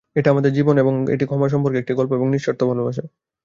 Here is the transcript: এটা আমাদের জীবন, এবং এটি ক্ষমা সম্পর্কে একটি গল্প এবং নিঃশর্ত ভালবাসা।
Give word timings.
এটা 0.15 0.29
আমাদের 0.31 0.51
জীবন, 0.53 0.75
এবং 0.77 0.93
এটি 1.13 1.25
ক্ষমা 1.25 1.47
সম্পর্কে 1.53 1.79
একটি 1.79 1.93
গল্প 1.99 2.11
এবং 2.17 2.27
নিঃশর্ত 2.33 2.61
ভালবাসা। 2.69 3.03